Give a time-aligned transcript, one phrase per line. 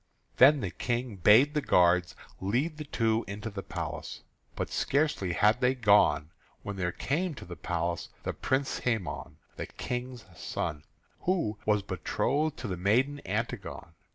[0.37, 4.23] Then the King bade the guards lead the two into the palace.
[4.55, 6.31] But scarcely had they gone
[6.63, 10.85] when there came to the place the Prince Hæmon, the King's son,
[11.19, 13.91] who was betrothed to the maiden Antigone.